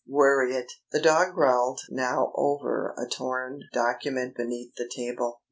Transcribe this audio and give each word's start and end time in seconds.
Worry 0.07 0.55
it!" 0.55 0.71
(The 0.91 0.99
dog 0.99 1.35
growled 1.35 1.81
now 1.91 2.31
over 2.33 2.95
a 2.97 3.07
torn 3.07 3.65
document 3.71 4.33
beneath 4.35 4.73
the 4.73 4.89
table.) 4.89 5.39